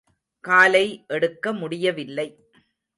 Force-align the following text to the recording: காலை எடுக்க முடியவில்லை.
காலை 0.43 1.05
எடுக்க 1.07 1.53
முடியவில்லை. 1.53 2.27